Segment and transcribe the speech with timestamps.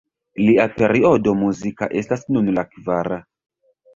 [0.45, 3.21] Lia periodo muzika estas nun la kvara.